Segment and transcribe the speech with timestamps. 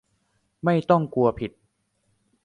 [0.63, 1.51] ไม่ต้องกลัวผิด